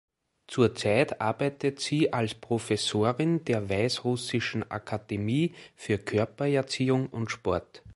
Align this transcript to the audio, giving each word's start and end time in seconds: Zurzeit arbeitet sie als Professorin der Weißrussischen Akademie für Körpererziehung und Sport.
Zurzeit 0.47 1.21
arbeitet 1.21 1.79
sie 1.79 2.11
als 2.11 2.33
Professorin 2.33 3.45
der 3.45 3.69
Weißrussischen 3.69 4.63
Akademie 4.71 5.53
für 5.75 5.99
Körpererziehung 5.99 7.05
und 7.05 7.29
Sport. 7.29 7.83